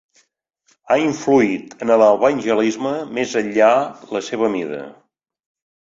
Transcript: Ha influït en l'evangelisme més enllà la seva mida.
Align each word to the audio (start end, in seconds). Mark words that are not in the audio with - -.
Ha 0.93 0.97
influït 1.01 1.83
en 1.87 1.93
l'evangelisme 2.03 2.95
més 3.19 3.37
enllà 3.45 3.71
la 4.19 4.23
seva 4.31 4.51
mida. 4.59 4.85